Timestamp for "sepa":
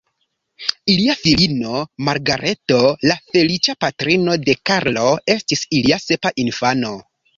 6.07-6.33